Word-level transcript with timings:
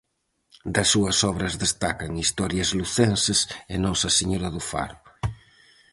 Das 0.75 0.87
súas 0.93 1.17
obras 1.31 1.53
destacan 1.63 2.11
Historias 2.23 2.69
Lucenses 2.79 3.39
e 3.73 3.75
Nosa 3.85 4.09
Señora 4.17 4.49
do 4.55 4.61
Faro. 4.69 4.97